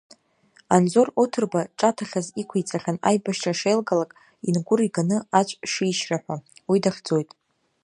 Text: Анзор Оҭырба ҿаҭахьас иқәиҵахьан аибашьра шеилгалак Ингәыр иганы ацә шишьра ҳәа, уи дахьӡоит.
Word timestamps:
Анзор 0.75 1.07
Оҭырба 1.21 1.61
ҿаҭахьас 1.77 2.27
иқәиҵахьан 2.41 2.97
аибашьра 3.09 3.53
шеилгалак 3.59 4.11
Ингәыр 4.49 4.79
иганы 4.87 5.17
ацә 5.39 5.55
шишьра 5.71 6.17
ҳәа, 6.23 6.37
уи 6.69 6.79
дахьӡоит. 6.83 7.29